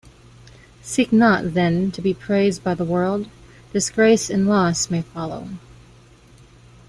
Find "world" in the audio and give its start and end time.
2.83-3.29